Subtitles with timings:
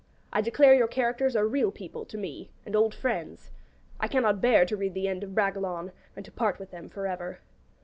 [0.33, 3.51] I declare your characters are real people to me and old friends.
[3.99, 7.05] I cannot bear to read the end of 'Bragelonne,' and to part with them for
[7.05, 7.37] ever.